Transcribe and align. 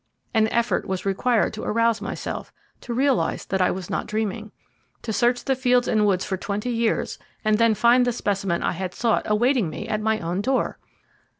An 0.33 0.47
effort 0.47 0.87
was 0.87 1.05
required 1.05 1.53
to 1.53 1.63
arouse 1.63 2.01
myself, 2.01 2.51
to 2.79 2.91
realize 2.91 3.45
that 3.45 3.61
I 3.61 3.69
was 3.69 3.87
not 3.87 4.07
dreaming. 4.07 4.51
To 5.03 5.13
search 5.13 5.43
the 5.45 5.55
fields 5.55 5.87
and 5.87 6.07
woods 6.07 6.25
for 6.25 6.37
twenty 6.37 6.71
years, 6.71 7.19
and 7.45 7.59
then 7.59 7.75
find 7.75 8.03
the 8.07 8.11
specimen 8.11 8.63
I 8.63 8.71
had 8.71 8.95
sought 8.95 9.21
awaiting 9.29 9.69
me 9.69 9.87
at 9.87 10.01
my 10.01 10.19
own 10.19 10.41
door! 10.41 10.79